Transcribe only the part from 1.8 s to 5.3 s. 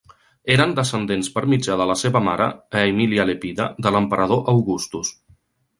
de la seva mare, Aemilia Lepida, de l'emperador Augustus.